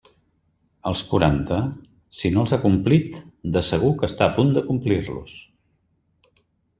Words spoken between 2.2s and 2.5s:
no